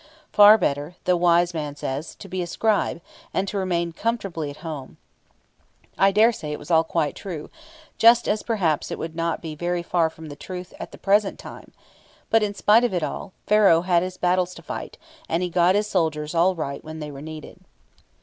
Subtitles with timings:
[0.33, 3.01] Far better, the wise man says, to be a scribe,
[3.35, 4.97] and to remain comfortably at home.
[5.95, 7.51] I dare say it was all quite true,
[7.99, 11.37] just as perhaps it would not be very far from the truth at the present
[11.37, 11.71] time;
[12.31, 14.97] but, in spite of it all, Pharaoh had his battles to fight,
[15.29, 17.59] and he got his soldiers all right when they were needed.